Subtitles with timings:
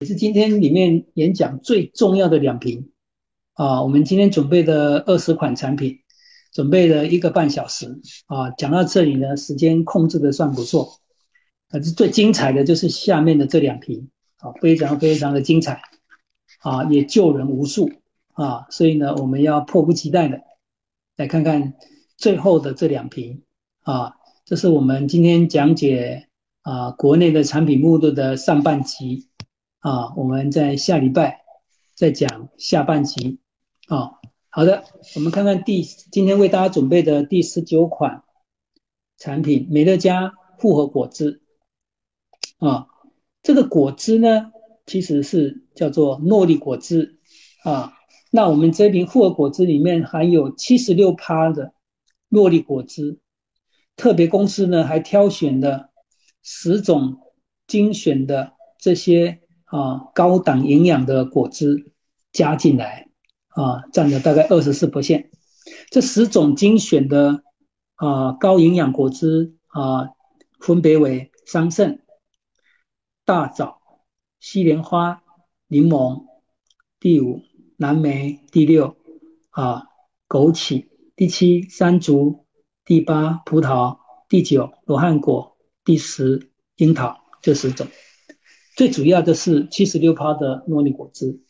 [0.00, 2.88] 也是今天里面演讲最重要的两瓶
[3.52, 3.82] 啊。
[3.82, 5.98] 我们今天准备的二十款产品，
[6.54, 8.48] 准备了一个半小时啊。
[8.52, 11.00] 讲到这里呢，时间控制的算不错。
[11.68, 14.08] 可是最精彩的就是下面的这两瓶
[14.38, 15.82] 啊，非常非常的精彩
[16.60, 17.90] 啊，也救人无数
[18.32, 18.68] 啊。
[18.70, 20.40] 所以呢，我们要迫不及待的
[21.18, 21.74] 来看看
[22.16, 23.42] 最后的这两瓶
[23.82, 24.14] 啊。
[24.46, 26.28] 这是我们今天讲解
[26.62, 29.26] 啊国内的产品目录的上半集。
[29.80, 31.42] 啊，我们在下礼拜
[31.94, 33.38] 再讲下半集。
[33.88, 34.84] 啊，好的，
[35.16, 38.22] 我们看看第今天为大家准备的第十九款
[39.16, 41.40] 产品——美乐家复合果汁。
[42.58, 42.88] 啊，
[43.42, 44.52] 这个果汁呢，
[44.84, 47.18] 其实是叫做诺丽果汁。
[47.64, 47.94] 啊，
[48.30, 51.72] 那我们这瓶复合果汁里面含有七十六趴的
[52.28, 53.18] 诺丽果汁，
[53.96, 55.88] 特别公司呢还挑选了
[56.42, 57.16] 十种
[57.66, 59.39] 精选的这些。
[59.70, 61.92] 啊，高档营养的果汁
[62.32, 63.08] 加进来，
[63.48, 65.30] 啊，占了大概二十四 percent。
[65.90, 67.44] 这十种精选的
[67.94, 70.10] 啊高营养果汁啊，
[70.58, 72.00] 分别为桑葚、
[73.24, 73.80] 大枣、
[74.40, 75.22] 西莲花、
[75.68, 76.24] 柠檬，
[76.98, 77.42] 第五
[77.76, 78.96] 蓝莓，第六
[79.50, 79.84] 啊
[80.28, 82.46] 枸杞，第七山竹，
[82.84, 87.86] 第八葡萄，第九罗汉果，第十樱桃，这十种。
[88.80, 91.42] 最主要的是七十六趴的诺丽果汁，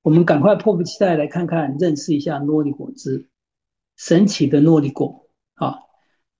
[0.00, 3.28] 我们赶快迫不及待来看看、认识一下诺丽果汁。
[3.98, 5.80] 神奇的诺丽果啊，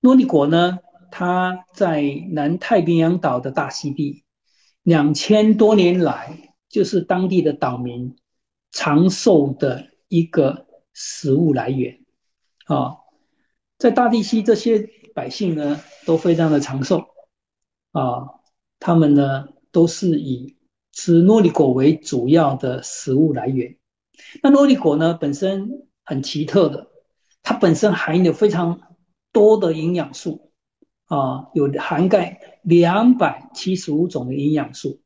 [0.01, 0.79] 诺丽果呢，
[1.11, 4.25] 它在南太平洋岛的大溪地，
[4.83, 8.17] 两千多年来就是当地的岛民
[8.73, 12.01] 长寿的一个食物来源
[12.65, 12.97] 啊。
[13.77, 17.09] 在大地溪，这些百姓呢都非常的长寿
[17.93, 18.41] 啊，
[18.81, 19.49] 他们呢。
[19.75, 20.57] 都是以
[20.93, 23.77] 吃诺丽果为主要的食物来源。
[24.41, 26.87] 那诺丽果呢，本身很奇特的，
[27.43, 28.97] 它本身含有非常
[29.33, 30.53] 多的营养素
[31.07, 35.01] 啊，有涵盖两百七十五种的营养素，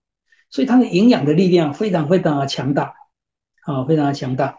[0.51, 2.95] 所以它的营养的力量非常非常的强大
[3.63, 4.59] 啊，非常的强大。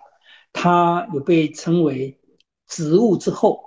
[0.52, 2.20] 它有被称为
[2.66, 3.62] 植物之后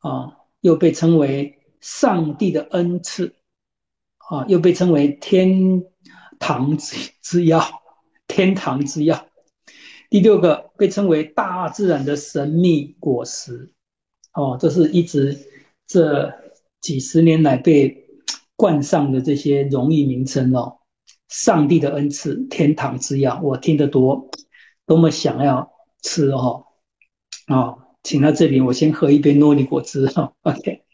[0.00, 3.35] 啊，又被称为上帝的恩赐。
[4.28, 5.82] 啊，又被称为天
[6.38, 7.62] 堂之之药，
[8.26, 9.26] 天堂之药。
[10.10, 13.72] 第六个被称为大自然的神秘果实。
[14.34, 15.36] 哦，这是一直
[15.86, 16.32] 这
[16.80, 18.06] 几十年来被
[18.56, 20.78] 冠上的这些荣誉名称哦。
[21.28, 24.30] 上帝的恩赐，天堂之药，我听得多，
[24.86, 25.70] 多么想要
[26.02, 26.66] 吃哦。
[27.48, 30.32] 哦，请到这里，我先喝一杯诺丽果汁哈。
[30.42, 30.85] OK。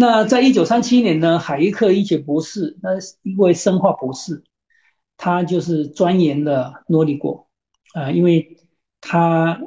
[0.00, 4.42] 那在一九三七年呢，海耶克医学博士，那一位生化博士，
[5.18, 7.48] 他就是钻研了诺丽果
[7.92, 8.56] 啊，因为
[9.02, 9.60] 他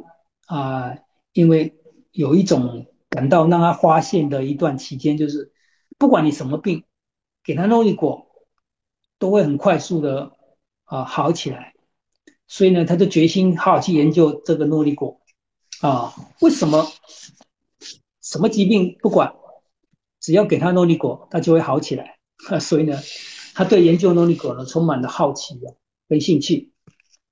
[0.47, 0.97] 啊，
[1.33, 1.75] 因为
[2.11, 5.53] 有一种感到让他发现的一段期间，就是
[5.99, 6.83] 不管你什么病，
[7.43, 8.25] 给他诺丽果，
[9.19, 10.31] 都会很快速的
[10.85, 11.75] 啊好起来，
[12.47, 15.21] 所以呢，他就决心好好去研究这个诺丽果
[15.81, 16.11] 啊，
[16.41, 16.87] 为什么
[18.19, 19.35] 什么疾病不管？
[20.23, 22.17] 只要给他诺丽果，他就会好起来。
[22.61, 22.97] 所以呢，
[23.53, 25.75] 他对研究诺丽果呢充满了好奇啊，
[26.07, 26.71] 跟兴趣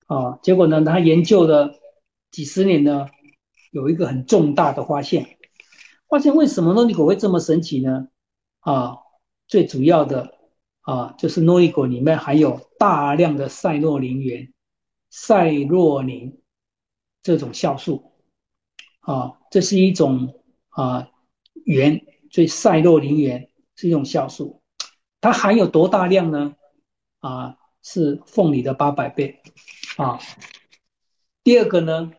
[0.07, 0.40] 啊。
[0.44, 1.74] 结果呢，他研究了
[2.31, 3.07] 几十年呢，
[3.72, 5.38] 有一个很重大的发现。
[6.09, 8.09] 发现为什么诺丽果会这么神奇呢？
[8.59, 8.97] 啊，
[9.47, 10.38] 最主要的
[10.81, 14.53] 啊，就是诺丽果里面含有大量的赛诺林元、
[15.09, 16.41] 赛洛宁
[17.24, 18.12] 这种酵素
[19.00, 21.09] 啊，这是一种啊
[21.63, 22.06] 元。
[22.31, 24.62] 所以赛洛林元是一种酵素，
[25.19, 26.56] 它含有多大量呢？
[27.19, 29.42] 啊，是凤梨的八百倍
[29.97, 30.18] 啊。
[31.44, 32.14] 第二个呢，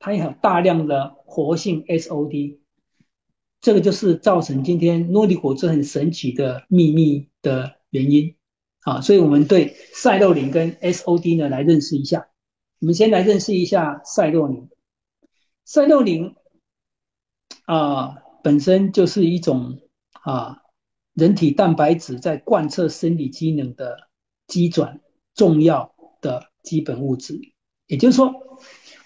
[0.00, 2.58] 它有大量的活性 SOD，
[3.60, 8.34] 这个就是造成今天诺丽果汁很神奇的秘密的原因
[8.80, 9.00] 啊。
[9.00, 12.28] 所以我们对赛洛林跟 SOD 呢来认识一下。
[12.80, 14.68] 我们先来认识一下赛洛林。
[15.64, 16.34] 赛洛林
[17.66, 18.21] 啊。
[18.42, 19.80] 本身就是一种
[20.22, 20.62] 啊，
[21.14, 24.08] 人体蛋白质在贯彻生理机能的
[24.46, 25.00] 机转
[25.34, 27.40] 重要的基本物质。
[27.86, 28.32] 也就是说，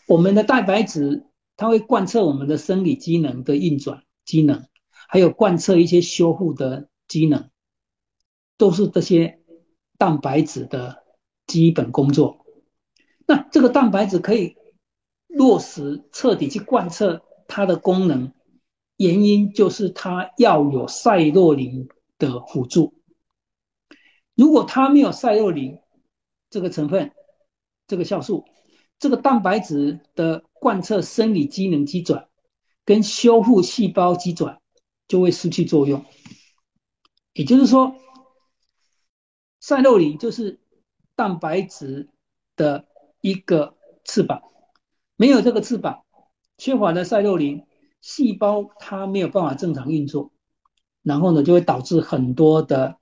[0.07, 4.67] 我们的蛋白质它会贯彻我们的生理机能的运转机能，
[5.09, 7.51] 还有贯彻一些修复的机能，
[8.57, 9.41] 都是这些
[9.99, 11.05] 蛋白质的
[11.47, 12.47] 基本工作。
[13.27, 14.57] 那这个蛋白质可以
[15.27, 18.33] 落实彻底去贯彻它的功能。
[18.97, 21.89] 原因就是它要有赛洛林
[22.19, 22.95] 的辅助，
[24.35, 25.79] 如果它没有赛洛林，
[26.49, 27.13] 这个成分，
[27.87, 28.45] 这个酵素，
[28.99, 32.29] 这个蛋白质的贯彻生理机能机转
[32.85, 34.61] 跟修复细胞机转
[35.09, 36.05] 就会失去作用。
[37.35, 37.95] 也就是说，
[39.61, 40.59] 赛洛林就是
[41.15, 42.09] 蛋白质
[42.57, 42.87] 的
[43.21, 44.43] 一个翅膀，
[45.17, 46.07] 没有这个翅膀，
[46.57, 47.67] 缺乏了赛洛林，
[48.07, 50.31] 细胞它没有办法正常运作，
[51.03, 52.99] 然后呢，就会导致很多的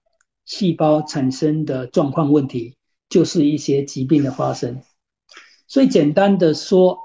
[0.46, 2.78] 细胞产生的状况问题，
[3.10, 4.80] 就是一些疾病的发生。
[5.68, 6.98] 所以简单的说，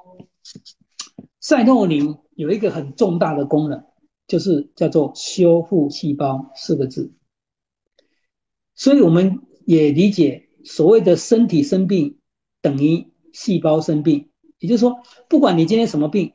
[1.41, 3.83] 赛洛林有一个很重大的功能，
[4.27, 7.13] 就是叫做修复细胞四个字。
[8.75, 12.17] 所以我们也理解所谓的身体生病
[12.61, 14.29] 等于细胞生病，
[14.59, 16.31] 也就是说，不管你今天什么病，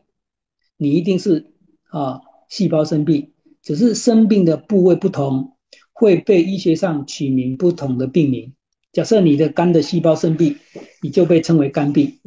[0.76, 1.53] 你一定是
[1.94, 3.30] 啊细胞生病，
[3.62, 5.56] 只是生病的部位不同，
[5.92, 8.52] 会被医学上取名不同的病名。
[8.92, 10.58] 假设你的肝的细胞生病，
[11.00, 12.18] 你就被称为肝病；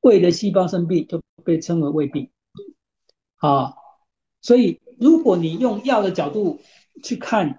[0.00, 2.30] 胃的细胞生病就被称为胃病。
[3.36, 3.74] 啊，
[4.40, 6.60] 所以如果你用药的角度
[7.02, 7.58] 去看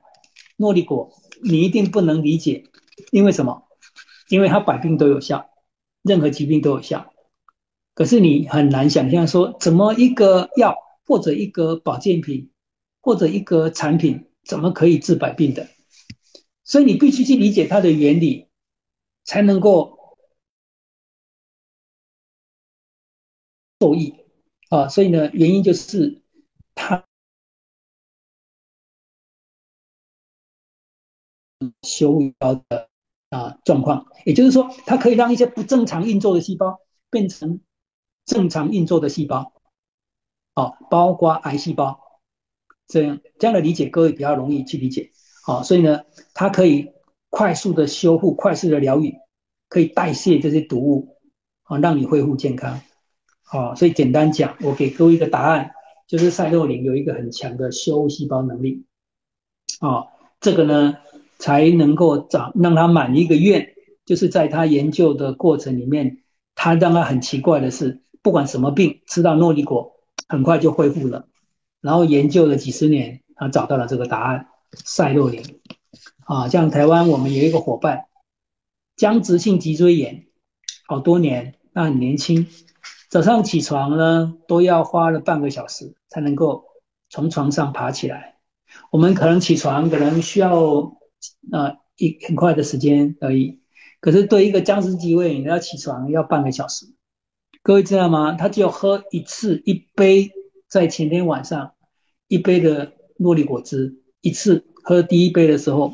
[0.58, 1.12] 诺丽果。
[1.46, 2.64] 你一定不能理解，
[3.12, 3.64] 因为什么？
[4.30, 5.50] 因为它百病都有效，
[6.02, 7.12] 任何疾病都有效。
[7.96, 12.52] 可是你很难想象说，怎么一个药或者一个保健品
[13.02, 15.68] 或者一个产品，怎么可以治百病的？
[16.64, 18.48] 所以你必须去理解它的原理，
[19.24, 20.18] 才能够
[23.80, 24.16] 受益
[24.70, 24.88] 啊。
[24.88, 26.22] 所以呢，原因就是
[26.76, 27.06] 它。
[31.82, 32.90] 修细胞的
[33.30, 37.62] 啊状况，也就是说，它可以让一些不正常运作的细胞变成
[38.26, 39.54] 正常运作的细胞，
[40.56, 42.00] 哦，包括癌细胞，
[42.88, 45.12] 这样这样的理解各位比较容易去理解，
[45.46, 46.02] 好，所以呢，
[46.34, 46.92] 它可以
[47.30, 49.16] 快速的修复、快速的疗愈，
[49.70, 51.18] 可以代谢这些毒物，
[51.64, 52.82] 啊，让你恢复健康，
[53.44, 55.72] 好，所以简单讲，我给各位一个答案，
[56.08, 58.86] 就是赛洛林有一个很强的修复细胞能力，
[59.80, 60.08] 啊，
[60.40, 60.98] 这个呢。
[61.40, 63.74] 才能够长让他满一个愿，
[64.06, 66.20] 就是在他研究的过程里面，
[66.56, 69.93] 他让他很奇怪的是，不管什么病，吃到诺丽果
[70.34, 71.28] 很快就恢复了。
[71.80, 75.60] 然后研究了几十年，他找到了这个答案，赛洛林。
[76.26, 78.06] 啊，像台湾我们有一个伙伴，
[78.96, 80.26] 僵直性脊椎炎，
[80.88, 82.48] 好多年，那很年轻，
[83.10, 86.66] 早上起床呢都要花了半个小时才能够
[87.10, 88.38] 从床上爬起来。
[88.92, 90.98] 我们可能起床可能需要。
[91.54, 93.62] 啊，一很快的时间而已。
[94.02, 96.88] 可是对一个僵尸机位，你要起床要半个小时。
[97.64, 98.34] 各位知道吗？
[98.34, 100.34] 他只有喝一次一杯，
[100.68, 101.76] 在前天晚上
[102.28, 105.94] 一杯的诺丽果汁，一次喝第一杯的时候，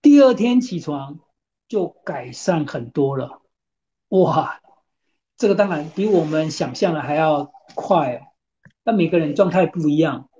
[0.00, 1.18] 第二天起床
[1.66, 3.42] 就改善很多了。
[4.10, 4.60] 哇，
[5.36, 8.22] 这个当然比我们想象的还要快。
[8.84, 10.30] 但每个人状态不一样，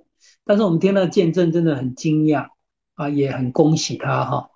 [0.45, 2.47] 但是我们听到见证真的很惊讶。
[2.93, 4.51] 啊，也很恭喜他哈，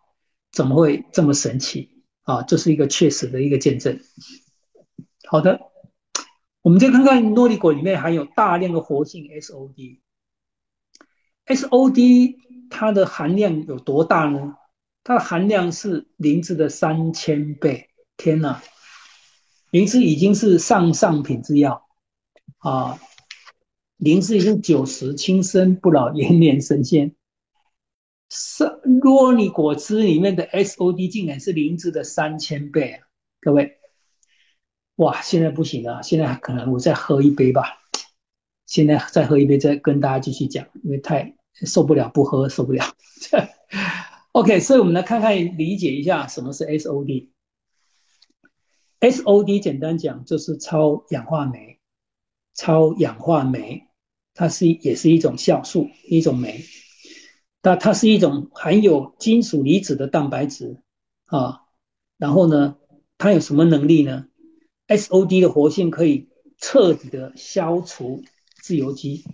[0.51, 2.41] 怎么会这么神奇啊？
[2.43, 3.99] 这是一个确实的一个见证。
[5.25, 5.59] 好的，
[6.63, 9.25] 我们再看看诺丽果里面含有大量的活性
[11.45, 12.37] SOD，SOD
[12.69, 14.55] 它的含量有多大呢？
[15.03, 17.89] 它的含量是灵芝的三千倍。
[18.15, 18.63] 天哪，
[19.71, 21.85] 灵芝已经是上上品之药
[22.59, 22.97] 啊！
[23.97, 27.13] 灵芝已经九十，轻生不老，延年神仙。
[28.29, 28.63] 是
[29.01, 33.05] 洛丽果汁里面的 SOD 竟然是灵芝的三千倍啊！
[33.41, 33.79] 各位，
[34.97, 37.79] 哇，现在不行了，现在可能我再喝一杯吧。
[38.65, 41.35] 现在再喝一杯，再跟大家继续讲，因为太
[41.65, 42.83] 受不了，不喝受不了。
[44.33, 47.29] OK，所以我们来看看理解一下什么是 SOD。
[48.99, 51.79] SOD 简单讲就是超氧化酶，
[52.53, 53.87] 超氧化酶，
[54.33, 56.63] 它是也是一种酵素，一种酶。
[57.61, 60.81] 那它是一种含有金属离子的蛋白质
[61.25, 61.61] 啊，
[62.17, 62.77] 然后呢，
[63.17, 64.27] 它有什么能力呢
[64.87, 68.23] ？SOD 的活性可以彻底的消除
[68.61, 69.25] 自由基。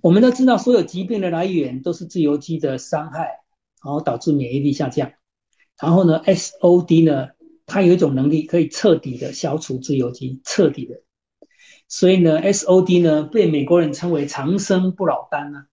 [0.00, 3.40] 我们都知道，所有疾病的来源都是自由基的伤害，
[3.84, 5.12] 然后导致免疫力下降。
[5.80, 7.30] 然后呢，SOD 呢，
[7.66, 11.02] 它有一种能力可以彻底的消除自由基，彻底的。
[11.88, 15.66] 所以呢，SOD 呢被美国人称为长生不老丹呢。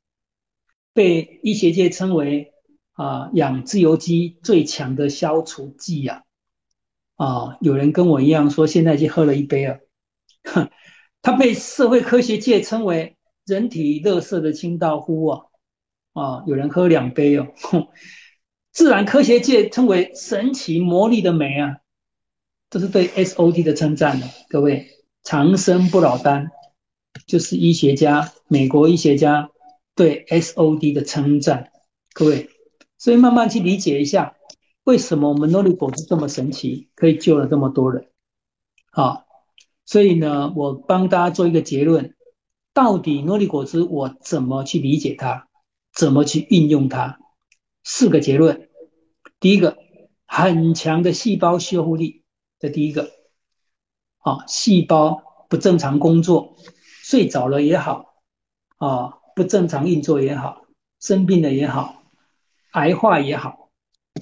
[0.94, 2.52] 被医学界称为
[2.94, 6.24] 啊养自由基最强的消除剂呀
[7.20, 9.80] 啊，有人跟我一样说现在已经喝了一杯了，
[11.22, 15.42] 他被社会科学界称为人体垃圾的清道夫啊
[16.14, 17.48] 啊，有人喝两杯哦，
[18.72, 21.80] 自然科学界称为神奇魔力的酶啊，
[22.70, 24.28] 这是对 SOD 的称赞的。
[24.48, 24.88] 各位，
[25.24, 26.50] 长生不老丹
[27.28, 29.50] 就是医学家，美国医学家
[29.94, 31.70] 对 SOD 的称赞。
[32.14, 32.50] 各位，
[32.98, 34.36] 所以慢慢去理解一下，
[34.90, 38.10] 为什么我们诺丽果汁这么神奇，可以救了这么多人。
[38.90, 39.24] 啊，
[39.86, 42.16] 所以呢，我帮大家做一个结论：
[42.74, 45.48] 到底诺丽果汁我怎么去理解它，
[45.94, 47.20] 怎么去运用它？
[47.84, 48.68] 四个结论。
[49.40, 49.78] 第一个，
[50.26, 52.24] 很强的细胞修复力，
[52.58, 53.12] 这第一个。
[54.18, 56.56] 啊，细胞不正常工作，
[57.04, 58.16] 睡着了也好，
[58.78, 60.66] 啊，不正常运作也好，
[61.00, 62.02] 生病了也好，
[62.72, 63.69] 癌化也好，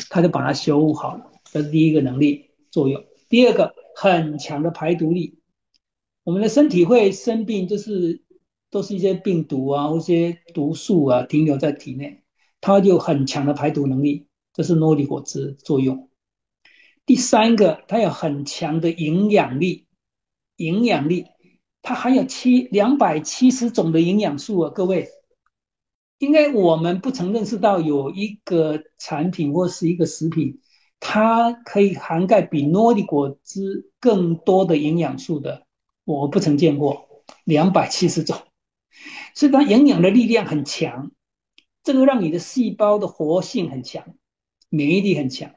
[0.09, 1.31] 它就把它修复好了。
[1.51, 3.03] 这是第一个能力作用。
[3.29, 3.73] 第二个。
[3.99, 5.39] 很强的排毒力，
[6.23, 8.21] 我们的身体会生病，就是
[8.69, 12.21] 都是一些病毒啊，或一些毒素啊停留在体内，
[12.61, 16.11] 它就很强的排毒能力，这是诺丽果汁作用。
[17.07, 19.87] 第三个，它有很强的营养力，
[20.57, 21.25] 营养力，
[21.81, 25.07] 它含有七两百七十种的营养素啊，各位，
[26.19, 30.61] 应该我们不曾认识到有一个产品或是一个食品。
[30.99, 35.67] 它可以涵盖比诺丽果汁更多的营养素的，
[36.05, 38.35] 我不曾见过两百七十种，
[39.35, 41.11] 所以它营养的力量很强，
[41.83, 44.15] 这个让你的细胞的活性很强，
[44.69, 45.51] 免疫力很强，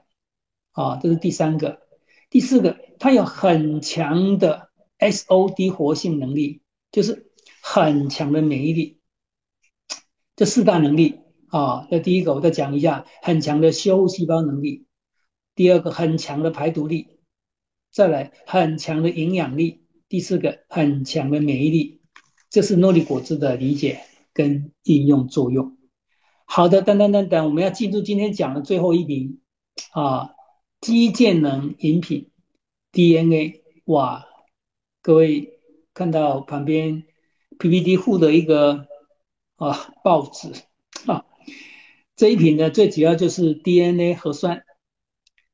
[0.72, 1.80] 啊，这是第三个，
[2.28, 6.60] 第四个，它有很强的 SOD 活性能力，
[6.92, 8.99] 就是很强的免疫力，
[10.40, 14.86] 这四大能力啊，那第一个我再讲一下，很强的修复细胞能力。
[15.54, 17.18] 第二个很强的排毒力，
[17.92, 22.00] 再来很强的营养力，第四个很强的免疫力，
[22.48, 24.00] 这是诺丽果汁的理解
[24.32, 25.76] 跟应用作用。
[26.46, 29.40] 好的，等等等等，我们要记住今天讲的最后一瓶
[29.92, 30.30] 啊，
[30.80, 32.30] 肌健能饮品
[32.92, 33.62] DNA。
[33.84, 34.24] 哇，
[35.02, 35.60] 各位
[35.92, 37.02] 看到旁边
[37.58, 38.86] PPT 附的一个
[39.60, 40.50] 啊报纸
[41.06, 41.24] 啊，
[42.16, 44.64] 这一瓶呢最主要就是 DNA 核酸。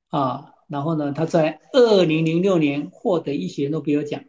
[0.08, 4.22] 啊，然后呢，他在二零零六年获得医学诺贝尔奖，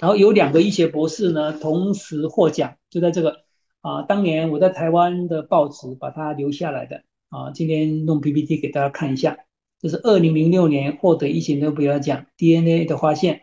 [0.00, 3.44] 然后有两个医学博士呢同时获奖，就在这个
[3.82, 9.36] 啊，当年我在台湾的报纸把它留下来的啊，今天弄 PPT 给大家看一下，
[9.78, 13.42] 这是二零零六年获得医学诺贝尔奖 DNA 的发现，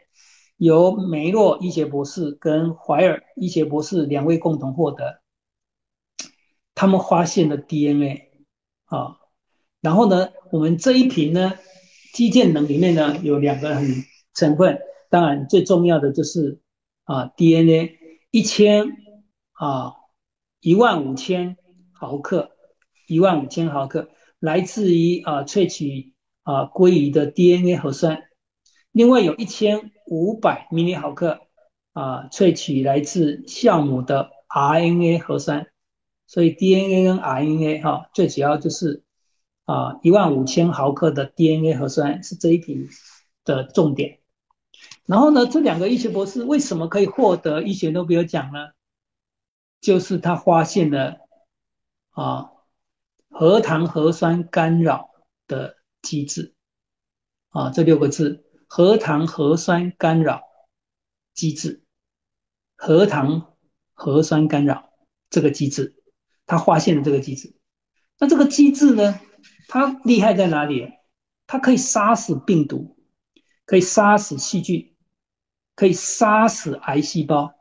[0.57, 5.21] 由梅洛医学博士跟怀尔医学博士两位共同获得，
[6.83, 8.29] 他们发现了 DNA
[8.87, 9.15] 啊。
[9.79, 11.53] 然后呢，我们这一瓶呢，
[12.13, 16.59] 肌健能里面呢有两个很成分，当然最重要的就是
[17.05, 17.97] 啊 DNA
[18.31, 18.97] 一千
[19.53, 19.93] 啊
[20.59, 21.55] 一万五千
[21.93, 22.51] 毫克，
[23.07, 24.09] 一万五千毫克
[24.41, 28.23] 来自于啊萃取啊鲑鱼的 DNA 核酸，
[28.91, 31.39] 另外有一千五百毫米毫克
[31.93, 35.67] 啊萃取来自酵母的 RNA 核酸，
[36.33, 39.03] 所以 DNA 跟 RNA 哈最主要就是。
[39.65, 42.89] 啊，一万五千毫克的 DNA 核酸是这一瓶
[43.45, 44.19] 的重点。
[45.05, 48.71] 然后呢，这两个医学博士为什么可以获得医学诺贝尔奖呢？
[49.79, 51.15] 就是他发现了
[52.09, 52.51] 啊，
[53.29, 55.11] 核糖核酸干扰
[55.47, 56.53] 的机制。
[57.51, 60.41] 啊，这六个字：核糖核酸干扰
[61.33, 61.85] 机制，
[62.75, 63.55] 核糖
[63.93, 64.91] 核酸干扰
[65.29, 66.02] 这个机制，
[66.45, 67.55] 他发现了这个机制。
[68.19, 69.19] 那这个机制呢？
[69.67, 70.91] 它厉害在哪里？
[71.47, 72.95] 它可以杀死病毒，
[73.65, 74.93] 可以杀死细菌，
[75.75, 77.53] 可以杀死癌细胞，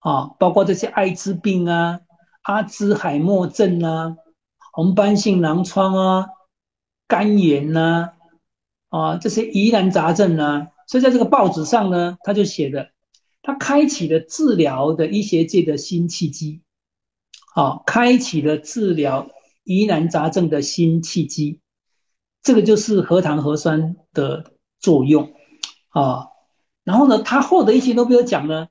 [0.00, 2.00] 啊，包括这些艾滋病啊、
[2.42, 4.16] 阿兹海默症啊、
[4.72, 6.26] 红斑性狼疮啊、
[7.06, 8.12] 肝炎呐，
[8.88, 10.68] 啊，这些疑难杂症啊。
[10.88, 12.90] 所以在这个报纸上呢，他就写的，
[13.42, 16.62] 他开启了治疗的医学界的新契机，
[17.56, 19.30] 啊，开启了治疗。
[19.68, 21.58] 疑难杂症的新契机，
[22.40, 25.34] 这个就是核糖核酸的作用
[25.88, 26.28] 啊。
[26.84, 28.68] 然后呢，他获得一些诺贝尔奖呢，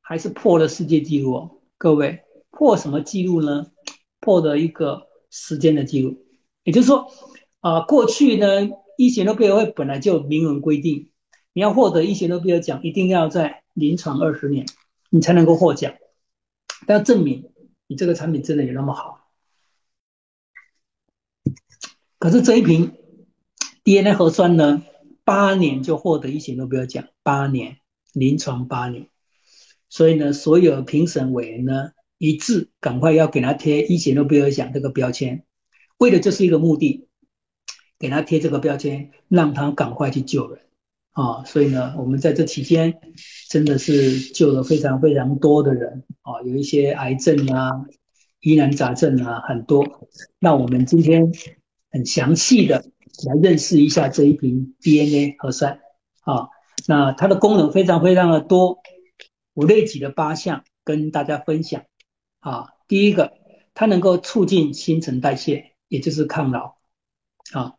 [0.00, 1.50] 还是破了世界纪录哦。
[1.78, 3.72] 各位，破什么纪录呢？
[4.20, 6.24] 破的一个时间的记录。
[6.62, 7.08] 也就是说，
[7.58, 11.10] 啊，过去呢，医学诺贝尔会本来就明文规定，
[11.52, 14.64] 你要获得医学诺贝尔奖，一定要在临床二十年，
[15.10, 15.94] 你才能够获奖。
[16.86, 17.50] 但要证明
[17.88, 19.28] 你这个产品真的有那么好。
[22.20, 22.96] 可是这一瓶
[23.82, 24.84] DNA 核酸呢，
[25.24, 27.78] 八年就获得一些诺贝尔奖，八年
[28.12, 29.08] 临床八年，
[29.88, 35.44] 所以呢，所有评审委员呢一致赶快要给他贴一些诺贝尔奖这个标签。
[35.98, 37.08] 为的就是一个目的，
[37.98, 40.67] 给他贴这个标签，让他赶快去救人
[41.20, 41.42] 啊。
[41.44, 42.94] 所以呢，我们在这期间
[43.50, 47.70] 真的是救了非常非常多的人啊，有一些癌症啊、
[48.40, 50.08] 疑难杂症啊很多。
[50.38, 51.32] 那我们今天
[51.90, 52.84] 很详细的
[53.26, 55.80] 来认识一下这一瓶 DNA 核酸
[56.20, 56.48] 啊，
[56.86, 58.78] 那它的功能非常非常的多，
[59.54, 61.82] 我列举了八项跟大家分享
[62.38, 62.68] 啊。
[62.86, 63.32] 第一个，
[63.74, 65.74] 它能够促进新陈代谢。
[65.90, 66.74] 也就是抗老
[67.54, 67.76] 啊，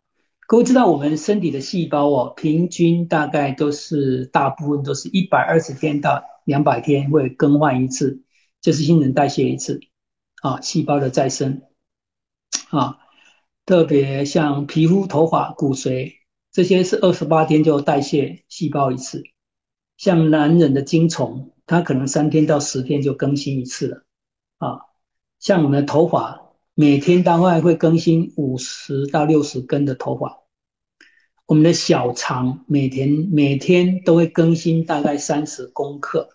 [0.50, 8.24] 各位知道我们身体的细胞哦，平均大概都是大部分都是一百二十天到两百天会更换一次，
[8.60, 9.80] 就是新陈代谢一次
[10.42, 11.62] 啊，细胞的再生
[12.72, 12.98] 啊，
[13.68, 16.14] 特别像皮肤、头发、骨髓
[16.52, 19.22] 这些是二十八天就代谢细胞一次，
[19.98, 24.04] 像男人的精虫，它可能三天到十天就更新一次了
[24.58, 24.80] 啊，
[25.38, 26.48] 像我们的头发。
[26.76, 30.39] 每天大概会更新五十到六十根的头发，
[31.50, 36.30] 我们的小肠每天每天都会更新大概三十公克，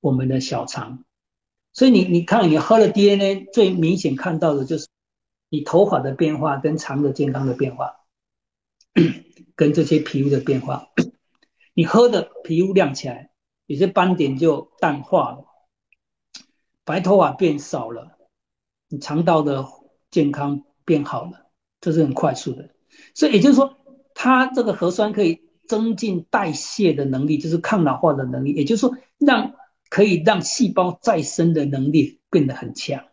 [0.00, 1.04] 我们的小肠，
[1.74, 4.88] 所以你你看你喝了 DNA 最明显看到的就是
[5.50, 7.96] 你头发的变化跟肠的健康的变化，
[9.54, 10.88] 跟这些皮肤的变化，
[11.74, 13.30] 你喝的皮肤亮起来，
[13.66, 15.44] 有些斑点就淡化了，
[16.86, 18.16] 白头发变少了。
[18.88, 19.66] 你肠道的
[20.10, 21.50] 健康变好了，
[21.82, 22.70] 这是很快速的，
[23.14, 23.77] 所以也就是说，
[24.20, 29.54] 它这个核酸可以增进代谢的能力，就是抗老化的能力，也就是说，让
[29.88, 33.04] 可以让细胞再生的能力变得很强。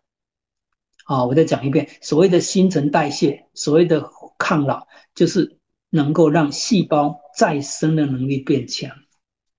[1.05, 4.09] 啊，我再讲一遍，所谓的新陈代谢，所谓的
[4.39, 5.59] 抗老，就是
[5.91, 8.89] 能够让细胞再生的能力变强，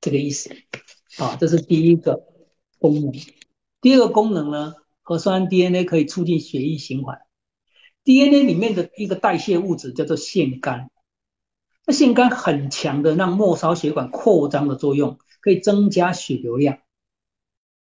[0.00, 0.50] 这个意思。
[1.18, 2.24] 啊，这是第一个
[2.80, 3.12] 功能。
[3.80, 4.74] 第二个功能呢？
[5.02, 7.20] 核酸 DNA 可以促进血液循环
[8.02, 10.88] ，DNA 里面的一个代谢物质叫做腺苷，
[11.86, 16.78] 那腺苷很强的让末梢血管扩张的作用，可以增加血流量。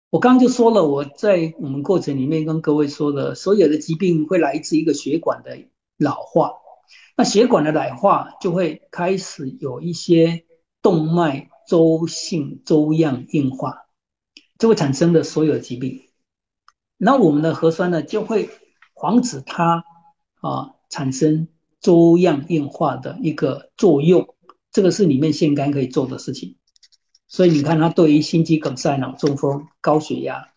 [0.09, 5.59] 我刚刚就说了，我在我们过程里面跟各位说的，所有的疾病会来自一个血管的
[5.97, 6.53] 老化，
[7.17, 10.45] 那血管的老化就会开始有一些
[10.81, 13.85] 动脉粥性粥样硬化，
[14.57, 16.05] 就会产生的所有疾病。
[16.97, 18.49] 那我们的核酸呢，就会
[18.95, 19.83] 防止它
[20.41, 21.49] 啊产生
[21.81, 24.35] 粥样硬化的一个作用，
[24.71, 26.57] 这个是里面腺苷可以做的事情。
[27.27, 30.49] 所以你看，它对于心肌梗塞、脑中风、高血压、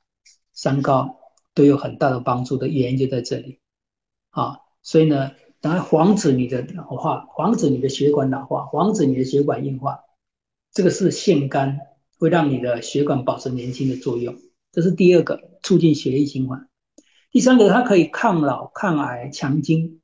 [0.53, 1.21] 三高
[1.55, 3.61] 都有很大的帮助的原因就在这里
[4.31, 4.59] 啊。
[4.83, 10.01] 所以呢，当然防止你的老化，防止你的血管老化，防止你的血管硬化，
[10.73, 11.79] 这个是腺苷
[12.19, 14.37] 会让你的血管保持年轻的作用。
[14.73, 16.69] 这是第二个，促进血液循环。
[17.31, 20.02] 第三个，它可以抗老、抗癌、强筋。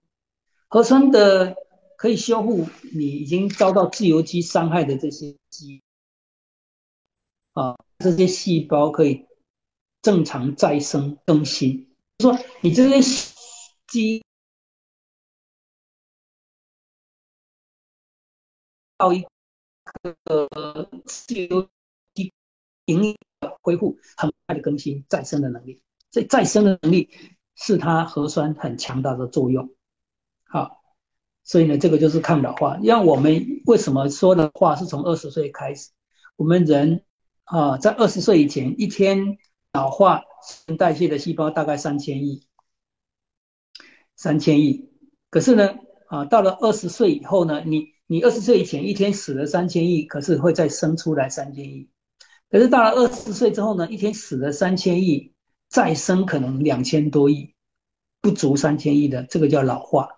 [0.68, 1.56] 核酸的
[1.96, 5.82] 可以修复你已经遭到自由基伤害的这些基
[7.54, 9.26] 啊，这些细胞可以
[10.02, 11.90] 正常再生更新。
[12.20, 13.00] 说你这些
[13.86, 14.24] 基
[18.96, 19.26] 到一
[20.02, 21.68] 个自由
[22.14, 22.32] 基
[22.86, 23.16] 营养。
[23.62, 27.08] 恢复很快的更新再生的能力，这再生的能力
[27.54, 29.72] 是它核酸很强大的作用。
[30.50, 30.82] 好，
[31.44, 32.78] 所以呢，这个就是抗老化。
[32.82, 35.90] 让我们为什么说的话是从二十岁开始？
[36.36, 37.04] 我们人
[37.44, 39.36] 啊，在二十岁以前，一天
[39.74, 40.22] 老化
[40.78, 42.46] 代谢的细胞大概三千亿，
[44.16, 44.88] 三千亿。
[45.28, 51.90] 可是呢，啊，到了二十岁以后呢，你你二十岁以前一天死了三千亿，可是会再生出来三千亿。
[52.50, 55.34] 可是到了二十岁之后呢，一天死了三千亿，
[55.68, 57.54] 再生可能两千多亿，
[58.22, 60.08] 不足三千亿的，这个叫老化。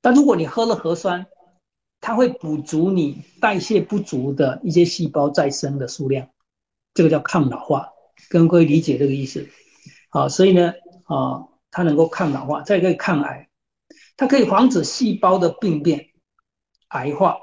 [0.00, 1.26] 但如果你喝了核酸，
[2.00, 6.28] 它会补足你代谢不足的一些细胞再生的数量，
[6.94, 7.90] 这个叫抗老化，
[8.28, 9.48] 跟各位理解这个意思。
[10.10, 10.72] 好，所以呢，
[11.04, 13.48] 啊，它能够抗老化，再可以抗癌，
[14.16, 16.06] 它可以防止细胞的病变、
[16.88, 17.38] 癌化。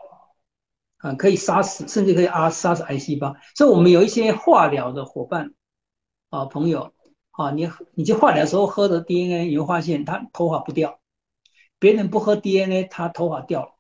[0.98, 3.36] 啊，可以杀死，甚至可以啊杀死癌细胞。
[3.54, 5.54] 所以，我们有一些化疗的伙伴
[6.32, 6.92] 啊，朋友
[7.30, 11.00] 啊，你你去化疗的时候喝的 DNA，你会发现它头发不掉。
[11.80, 13.72] 别人不喝 DNA，他头发掉了，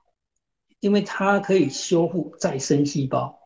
[0.80, 3.40] 因为它可以修复再生细胞，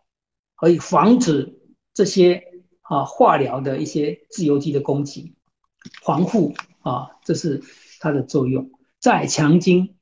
[0.56, 1.60] 可以防止
[1.94, 2.44] 这些
[2.82, 5.36] 啊化疗的一些自由基的攻击，
[6.04, 7.64] 防护啊，这是
[8.00, 8.72] 它的作用。
[9.00, 9.98] 再强筋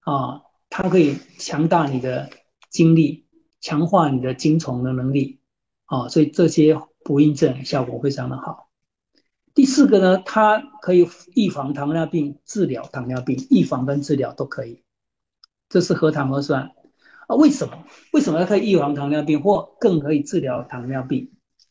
[0.00, 2.30] 啊，它可以强大你的。
[2.74, 3.28] 精力
[3.60, 5.38] 强化你的精虫的能力
[5.84, 8.63] 啊，所以这些不孕症效果非常的好。
[9.54, 14.82] 第四个呢，它可以预防糖尿病、治疗糖尿病，预防跟治疗都可以。
[15.68, 16.72] 这是核糖核酸
[17.28, 17.36] 啊？
[17.36, 17.84] 为什么？
[18.12, 21.30] 为什么它可以预防糖尿病或更可以治疗糖尿病？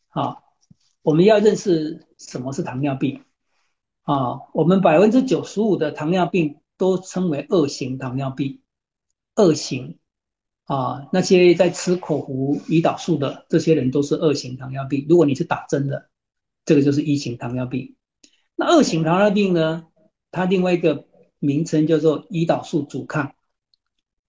[0.09, 0.37] 啊，
[1.01, 3.23] 我们要认识什么是糖尿病
[4.03, 4.39] 啊？
[4.53, 8.61] 我们百分之九十五的糖尿病都称为二型糖尿病，
[9.35, 9.97] 二型
[10.65, 15.05] 啊，那些在吃口服胰岛素的这些人都是二型糖尿病。
[15.09, 16.09] 如果你是打针的，
[16.65, 17.95] 这个就是一型糖尿病。
[18.55, 19.85] 那二型糖尿病呢？
[20.31, 21.05] 它另外一个
[21.39, 23.35] 名称叫做胰岛素阻抗。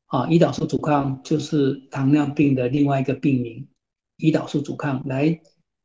[0.06, 3.68] 啊，胰岛素阻抗就是糖尿病的另外一个病名。
[4.18, 5.40] 胰岛素阻抗来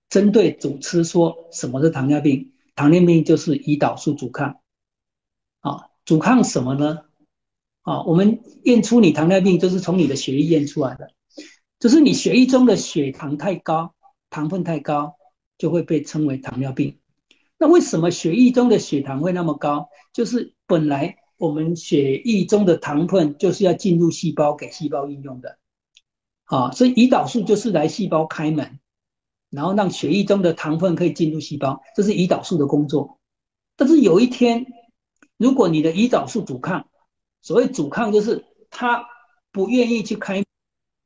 [0.10, 2.54] 针对主吃说什么是糖尿病？
[2.76, 4.60] 糖尿病就是胰岛素阻抗。
[5.62, 7.00] 啊，阻抗什么呢？
[7.82, 11.12] 啊，我们验出你糖尿病就是从你的血液验出来的，
[11.80, 13.96] 就是你血液中的血糖太高，
[14.30, 15.16] 糖分太高。
[15.60, 16.98] 就会被称为糖尿病。
[17.60, 19.90] 那为什么血液中的血糖会那么高？
[20.14, 25.60] 就是本来我们血液中的糖分就是要进入细胞给细胞应用的，
[26.46, 28.80] 啊，所以胰岛素就是来细胞开门，
[29.50, 33.20] 然后让血液中的糖分可以进入细胞，这是胰岛素的工作。
[33.76, 34.66] 但是有一天，
[35.38, 36.88] 如果你的胰岛素阻抗，
[37.42, 39.06] 所谓阻抗就是它
[39.52, 40.44] 不愿意去开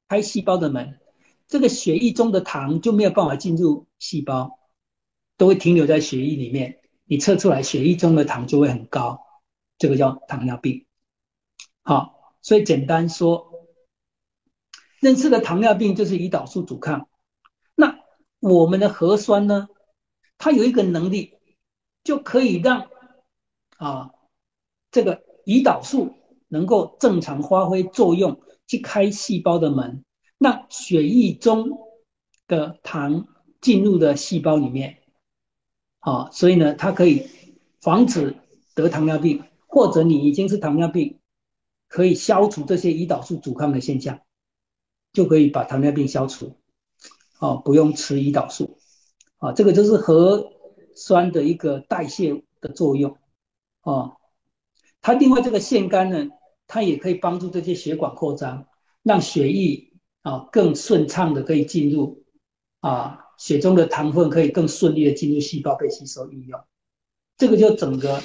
[0.07, 0.99] 开细胞的门。
[1.47, 4.59] 这个血液中的糖就没有办法进入细胞，
[5.37, 6.81] 都会停留在血液里面。
[7.05, 9.21] 你测出来血液中的糖就会很高，
[9.77, 10.85] 这个叫糖尿病。
[11.83, 13.49] 好，所以简单说，
[14.99, 17.07] 认识的糖尿病就是胰岛素阻抗。
[17.75, 17.97] 那
[18.41, 19.69] 我们的核酸呢？
[20.37, 21.37] 它有一个能力，
[22.03, 22.89] 就可以让
[23.77, 24.11] 啊
[24.91, 26.13] 这个胰岛素
[26.49, 30.03] 能够正常发挥作用，去开细胞的门。
[30.39, 31.69] 让血液中
[32.47, 33.27] 的糖
[33.63, 34.99] 进入的细胞里面，
[35.99, 37.27] 啊，所以呢，它可以
[37.81, 38.35] 防止
[38.75, 41.17] 得糖尿病，或者你已经是糖尿病，
[41.87, 44.19] 可以消除这些胰岛素阻抗的现象，
[45.13, 46.55] 就可以把糖尿病消除，
[47.39, 48.77] 哦，不用吃胰岛素，
[49.37, 50.51] 啊，这个就是核
[50.93, 53.17] 酸的一个代谢的作用，
[53.81, 54.17] 哦，
[55.01, 56.29] 它另外这个腺苷呢，
[56.67, 58.67] 它也可以帮助这些血管扩张，
[59.01, 59.89] 让血液。
[60.23, 62.23] 啊，更顺畅的可以进入
[62.79, 66.59] 啊，血中的糖分可以更顺利的进入细胞被吸收运用，
[67.37, 68.21] 这个就整个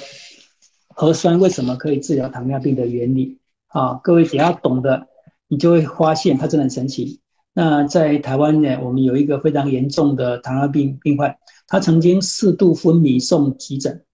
[0.89, 5.07] 核酸为什么可以治疗糖尿病的原理啊，各位只要懂得，
[5.47, 7.21] 你就会发现它真的很神奇。
[7.53, 14.05] 那在台湾呢，我们有一个非常严重的糖尿病病患，他曾经四度昏迷送急诊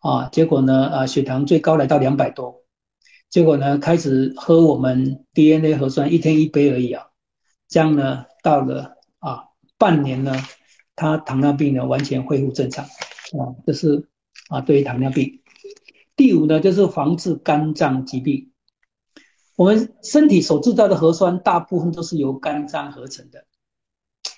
[0.00, 2.62] 啊，结果呢，啊，血糖最高来到两百多，
[3.30, 7.06] 结果呢，开始喝我们 DNA 核酸，一天一杯而已啊。
[7.68, 8.97] 这样呢，到了
[9.78, 10.34] 半年呢，
[10.96, 14.08] 他糖尿病呢完全恢复正常啊，这是
[14.48, 15.40] 啊对于糖尿病。
[16.16, 18.50] 第五呢，就是防治肝脏疾病。
[19.56, 23.44] 我们身体所制造的核酸大部分都是由肝脏合成的，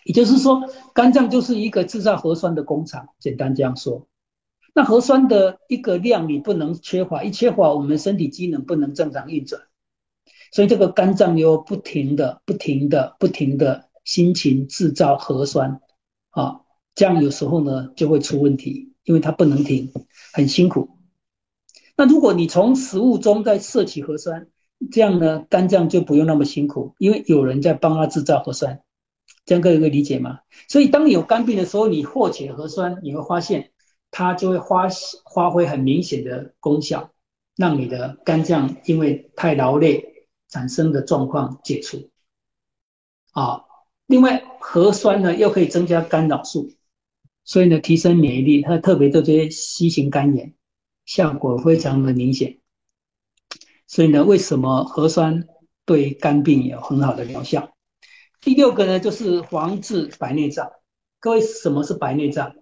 [0.05, 0.63] 也就是说，
[0.95, 3.09] 肝脏就是一个制造核酸的工厂。
[3.19, 4.09] 简单这样说，
[4.75, 9.61] 那核酸的一个量你不能缺乏，一缺乏，我们身体机能不能正常运转。
[10.53, 15.81] 所以这个肝脏又不停的、不停的、不停的辛勤制造核酸，
[16.31, 16.63] 啊，
[16.95, 19.93] 这样有时候呢就会出问题，因为它不能停，
[20.33, 20.91] 很辛苦。
[21.97, 24.49] 那如果你从食物中再摄取核酸，
[24.91, 28.83] 这样呢肝脏就不用那么辛苦，因为有人在帮他制造核酸，
[29.45, 30.41] 这样各位可以理解吗？
[30.69, 33.73] 所以当你有肝病的时候，你获取核酸，你会发现
[34.11, 34.89] 它就会发
[35.35, 37.11] 发挥很明显的功效，
[37.57, 40.09] 让你的肝脏因为太劳累。
[40.53, 42.11] 产生的状况解除，
[43.31, 43.63] 啊，
[44.11, 46.73] 另外核酸呢又可以增加干扰素，
[47.45, 50.53] 所以呢提升免疫力，它特别对这些 C 型肝炎
[51.05, 52.59] 效果非常的明显。
[53.87, 55.47] 所以呢，为什么核酸
[55.85, 57.73] 对肝病有很好的疗效？
[58.41, 60.73] 第六个呢就是防治白内障。
[61.21, 62.53] 各位，什么是白内障？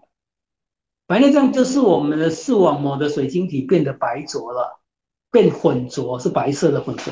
[1.06, 4.82] 白内障就是我们的视网膜的水晶体变得白浊了，
[5.30, 7.10] 变混浊，是白色的混浊。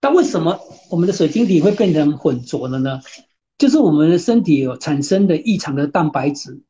[0.00, 0.58] 但为什么
[0.92, 3.00] 我们的水晶体会变成浑浊了呢？
[3.56, 6.64] 就是我们的身体有产生的异常的蛋白质。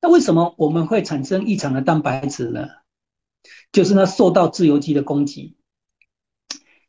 [0.00, 2.66] 那为什么我们会产生异常的蛋白质呢？
[3.70, 5.56] 就是它受到自由基的攻击。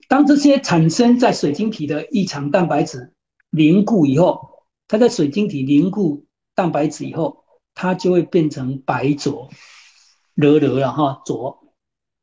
[0.07, 3.13] 当这些产生在水晶体的异常蛋白质
[3.51, 7.43] 凝固以后，它在水晶体凝固蛋白质以后，
[7.75, 9.51] 它就会变成白浊，
[10.33, 11.59] 热热了哈浊，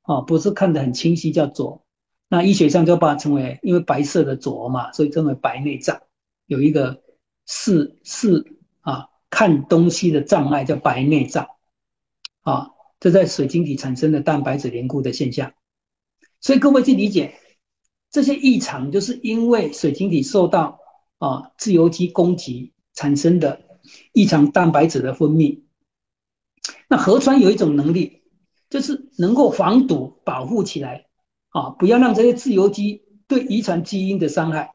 [0.02, 1.84] 啊不是看得很清晰叫浊。
[2.32, 6.00] 那医学上就把它称为，因为白色的浊嘛，所以称为白内障，
[6.46, 7.02] 有一个
[7.44, 11.48] 视视啊看东西的障碍，叫白内障
[12.42, 12.70] 啊。
[13.00, 15.54] 这在水晶体产生的蛋白质凝固的现象。
[16.40, 17.34] 所以各位去理解，
[18.12, 20.78] 这些异常就是因为水晶体受到
[21.18, 23.62] 啊自由基攻击产生的
[24.12, 25.62] 异常蛋白质的分泌。
[26.86, 28.22] 那核酸有一种能力，
[28.68, 31.06] 就是能够防堵、保护起来
[31.50, 34.72] 啊，不要让这些自由基对遗传基因的伤害，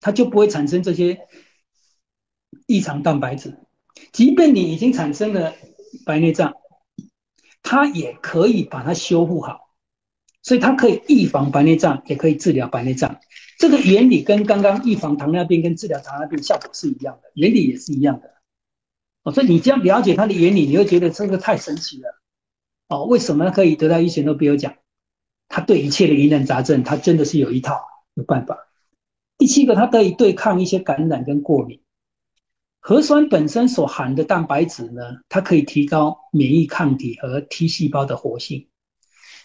[0.00, 1.26] 它就不会产生这些
[2.66, 3.58] 异常蛋白质。
[4.12, 5.54] 即便你已经产生了
[6.06, 6.54] 白内障，
[7.62, 9.70] 它也可以把它修复好。
[10.44, 13.20] 所以它可以预防白内障，也可以治疗白内障。
[13.58, 18.34] 这个原理跟刚刚预防糖尿病跟治疗糖尿病效果是一样的，原理也是一样的。
[19.22, 22.20] 哦，所以你这样了解它的原理，你会觉得这个太神奇了。
[22.88, 24.74] 哦，为什么可以得到医学诺贝尔奖？
[25.54, 27.78] 它对一切的疑难杂症，它真的是有一套
[28.14, 28.56] 有办法。
[29.36, 31.82] 第七个，它可以对抗一些感染跟过敏。
[32.80, 38.70] 核酸本身所含的蛋白质呢，它可以提高免疫抗体和 T 细胞的活性。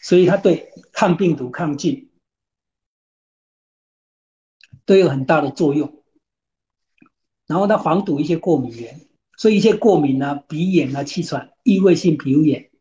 [0.01, 2.09] 所以它对抗病毒、抗菌
[4.85, 6.03] 都有很大的作用，
[7.47, 9.01] 然后它防堵一些过敏源，
[9.35, 12.71] 所以一些过敏啊、鼻炎啊、气喘、异位性皮肤炎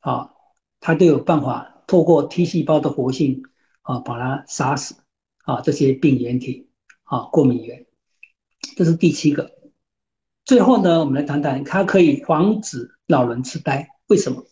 [0.00, 0.34] 啊，
[0.78, 3.42] 它都有办法透过 T 细胞的活性
[3.82, 4.94] 啊，把它杀死
[5.42, 6.68] 啊这些病原体
[7.02, 7.84] 啊、过敏原。
[8.76, 9.50] 这是第七个。
[10.44, 14.46] 最后呢，我们来谈谈它可以防止老人痴呆，为什么？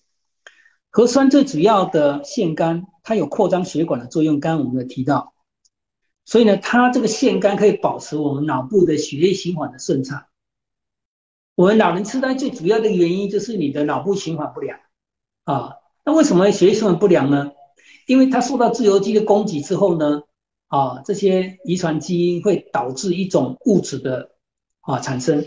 [0.90, 5.32] 核酸最主要的腺苷，它有扩张血管的作用，刚刚我们有提到，
[6.24, 10.26] 所以呢，它这个腺苷可以保持我们脑部的血液循环的顺畅。
[11.54, 14.80] 我们老人痴呆最主要的原因就是你的脑部循环不良
[15.44, 15.76] 啊。
[16.08, 17.52] 那为什么血液循环不良呢？
[18.06, 20.22] 因为它受到自由基的攻击之后呢，
[20.68, 24.30] 啊，这些遗传基因会导致一种物质的
[24.80, 25.44] 啊产生，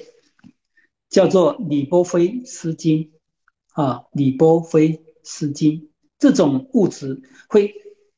[1.09, 3.11] 叫做里波菲斯金
[3.73, 5.03] 啊，里波菲。
[5.23, 7.75] 斯金这种物质会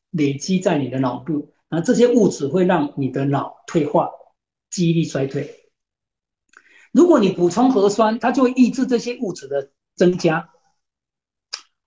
[0.09, 4.09] 累积在你的脑部，然后这些物质会让你的脑退化、
[4.69, 5.69] 记忆力衰退。
[6.93, 10.52] 如果你补充核酸，它就会抑制这些物质的增加，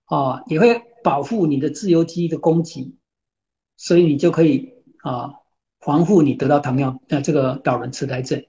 [0.07, 2.97] 啊，也会保护你的自由基的供给，
[3.77, 5.35] 所以你就可以啊
[5.79, 8.43] 防护你得到糖尿呃这个老人痴呆症。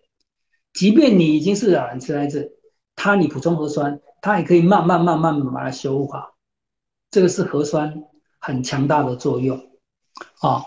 [0.72, 2.48] 即便你已经是老人痴呆症，
[2.96, 6.36] 它你补充核酸，它也可以慢慢慢慢把它修复好。
[7.10, 8.04] 这个是核酸
[8.38, 9.58] 很强大的作用，
[10.40, 10.64] 啊。